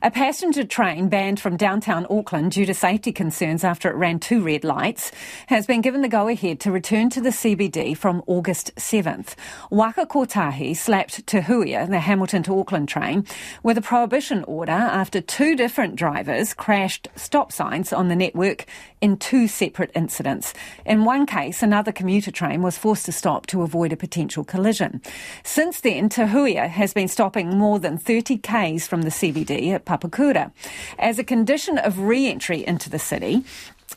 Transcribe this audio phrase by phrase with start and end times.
[0.00, 4.40] A passenger train banned from downtown Auckland due to safety concerns after it ran two
[4.40, 5.10] red lights
[5.48, 9.34] has been given the go ahead to return to the CBD from August 7th.
[9.70, 13.26] Waka Kotahi slapped Te Huia, the Hamilton to Auckland train,
[13.64, 18.66] with a prohibition order after two different drivers crashed stop signs on the network
[19.00, 20.54] in two separate incidents.
[20.86, 25.00] In one case, another commuter train was forced to stop to avoid a potential collision.
[25.42, 29.84] Since then, Te Huia has been stopping more than 30 k's from the CBD at
[29.84, 30.50] Papakura.
[30.98, 33.44] As a condition of re entry into the city,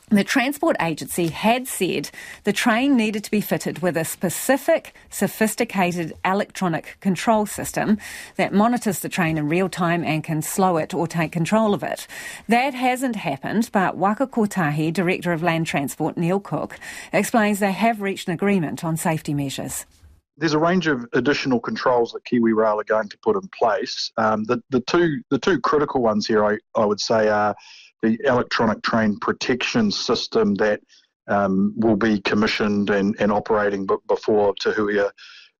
[0.08, 2.10] the Transport Agency had said
[2.44, 7.98] the train needed to be fitted with a specific, sophisticated electronic control system
[8.36, 11.82] that monitors the train in real time and can slow it or take control of
[11.82, 12.06] it.
[12.48, 16.78] That hasn't happened, but Waka Kotahi, Director of Land Transport Neil Cook,
[17.12, 19.86] explains they have reached an agreement on safety measures
[20.36, 24.10] there's a range of additional controls that Kiwi Rail are going to put in place.
[24.16, 27.54] Um, the, the two the two critical ones here, I, I would say, are
[28.02, 30.80] the electronic train protection system that
[31.28, 35.10] um, will be commissioned and, and operating b- before Te Huia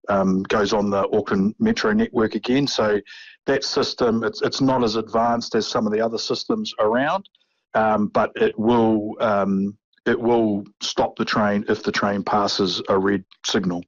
[0.08, 2.66] um, goes on the Auckland Metro network again.
[2.66, 3.00] So
[3.46, 7.28] that system, it's, it's not as advanced as some of the other systems around,
[7.74, 12.98] um, but it will um, it will stop the train if the train passes a
[12.98, 13.84] red signal.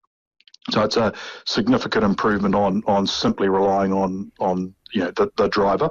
[0.71, 1.13] So it's a
[1.45, 5.91] significant improvement on on simply relying on on you know the, the driver.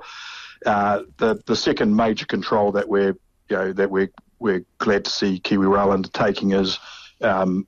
[0.66, 3.16] Uh, the the second major control that we're
[3.50, 6.80] you know that we're we're glad to see Kiwi Rail undertaking is
[7.22, 7.68] um,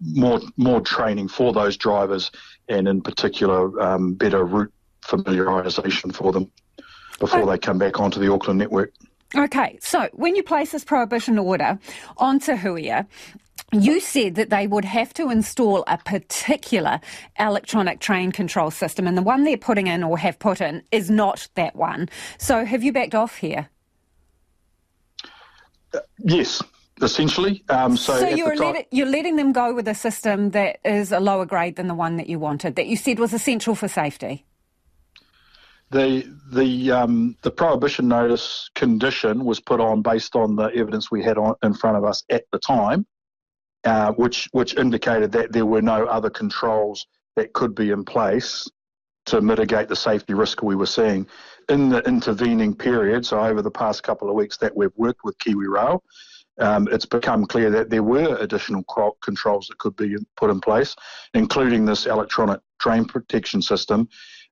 [0.00, 2.30] more more training for those drivers,
[2.68, 4.72] and in particular um, better route
[5.04, 6.50] familiarisation for them
[7.18, 8.92] before they come back onto the Auckland network.
[9.34, 11.78] Okay, so when you place this prohibition order
[12.16, 13.06] on Te Huia,
[13.82, 17.00] you said that they would have to install a particular
[17.38, 21.10] electronic train control system, and the one they're putting in or have put in is
[21.10, 22.08] not that one.
[22.38, 23.68] So, have you backed off here?
[25.94, 26.62] Uh, yes,
[27.02, 27.64] essentially.
[27.68, 28.74] Um, so, so you're, time...
[28.74, 31.94] let you're letting them go with a system that is a lower grade than the
[31.94, 34.44] one that you wanted, that you said was essential for safety.
[35.90, 41.22] The the um, the prohibition notice condition was put on based on the evidence we
[41.22, 43.06] had on, in front of us at the time.
[43.86, 48.68] Uh, which which indicated that there were no other controls that could be in place
[49.26, 51.24] to mitigate the safety risk we were seeing.
[51.68, 55.38] In the intervening period, so over the past couple of weeks that we've worked with
[55.38, 56.02] Kiwi Rail,
[56.58, 58.82] um, it's become clear that there were additional
[59.22, 60.96] controls that could be put in place,
[61.34, 64.08] including this electronic train protection system,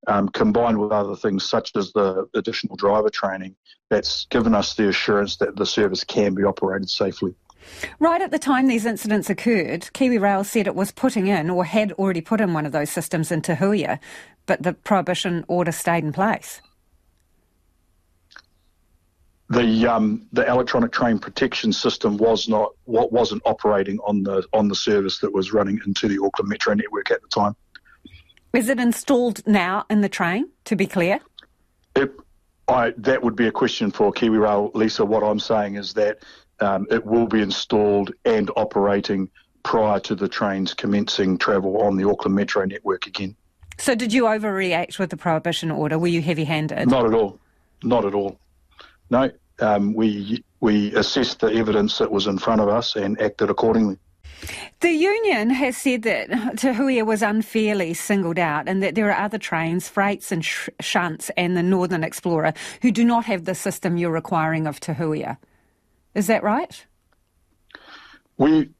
[0.07, 3.57] um, combined with other things such as the additional driver training
[3.91, 7.35] that's given us the assurance that the service can be operated safely.
[7.99, 11.65] Right at the time these incidents occurred, Kiwi Rail said it was putting in or
[11.65, 13.99] had already put in one of those systems into Huia,
[14.47, 16.61] but the prohibition order stayed in place.
[19.51, 24.69] The um, the electronic train protection system was not what wasn't operating on the on
[24.69, 27.55] the service that was running into the Auckland Metro network at the time.
[28.55, 30.49] Is it installed now in the train?
[30.65, 31.21] To be clear,
[31.95, 32.11] it,
[32.69, 35.05] I, that would be a question for Kiwi Rail, Lisa.
[35.05, 36.23] What I'm saying is that
[36.65, 39.31] um, it will be installed and operating
[39.63, 43.37] prior to the trains commencing travel on the Auckland Metro network again.
[43.79, 45.99] So, did you overreact with the prohibition order?
[45.99, 46.89] Were you heavy handed?
[46.89, 47.41] Not at all.
[47.83, 48.39] Not at all.
[49.11, 49.31] No,
[49.61, 53.99] um, we, we assessed the evidence that was in front of us and acted accordingly.
[54.81, 59.25] The union has said that Te Huia was unfairly singled out and that there are
[59.25, 62.53] other trains, freights and sh- shunts and the Northern Explorer,
[62.83, 65.39] who do not have the system you're requiring of Te Huia.
[66.15, 66.85] Is that right?
[68.37, 68.71] We,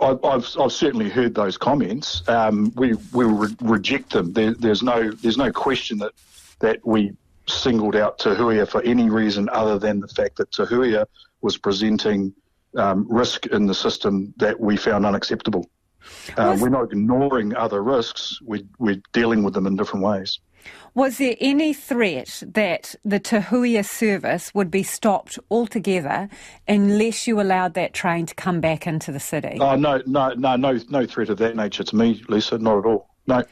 [0.00, 2.26] I, have I've certainly heard those comments.
[2.28, 4.32] Um, we we re- reject them.
[4.32, 6.12] There, there's no there's no question that
[6.60, 7.12] that we
[7.46, 11.06] singled out Te Huia for any reason other than the fact that Te Huia
[11.42, 12.32] was presenting
[12.76, 15.68] um, risk in the system that we found unacceptable.
[16.36, 18.38] Uh, we're not ignoring other risks.
[18.42, 20.38] We, we're dealing with them in different ways.
[20.94, 26.28] Was there any threat that the Te Huia service would be stopped altogether
[26.68, 29.58] unless you allowed that train to come back into the city?
[29.60, 32.84] Oh, no, no, no, no, no threat of that nature to me, Lisa, not at
[32.86, 33.10] all.
[33.26, 33.42] No,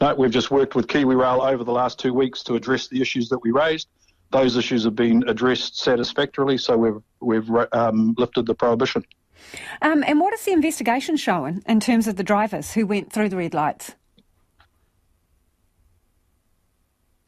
[0.00, 3.00] no, we've just worked with Kiwi Rail over the last two weeks to address the
[3.00, 3.88] issues that we raised.
[4.30, 9.04] Those issues have been addressed satisfactorily, so we've we've um, lifted the prohibition.
[9.82, 13.28] Um, and what is the investigation showing in terms of the drivers who went through
[13.28, 13.94] the red lights?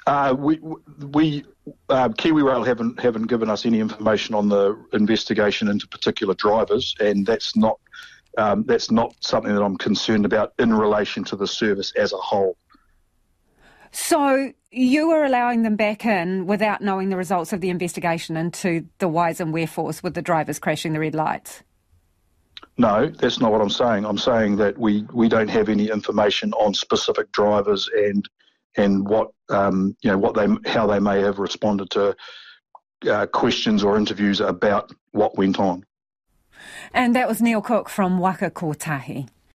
[0.08, 0.58] Uh, we
[1.12, 1.44] we
[1.90, 6.94] uh, Kiwi Rail haven't haven't given us any information on the investigation into particular drivers,
[6.98, 7.78] and that's not
[8.38, 12.16] um, that's not something that I'm concerned about in relation to the service as a
[12.16, 12.56] whole.
[13.92, 18.86] So you were allowing them back in without knowing the results of the investigation into
[19.00, 21.62] the whys and wherefores with the drivers crashing the red lights?
[22.78, 24.06] No, that's not what I'm saying.
[24.06, 28.26] I'm saying that we, we don't have any information on specific drivers and
[28.76, 32.16] and what um, you know what they how they may have responded to
[33.10, 35.84] uh, questions or interviews about what went on.
[36.92, 39.28] And that was Neil Cook from Waka Kotahi.